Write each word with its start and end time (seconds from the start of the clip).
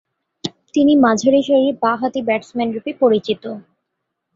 তিনি 0.73 0.93
মাঝারি 1.03 1.41
সারির 1.43 1.75
বাঁ 1.81 1.95
হাতি 2.01 2.21
ব্যাটসম্যানরূপে 2.27 2.91
পরিচিত। 3.01 3.43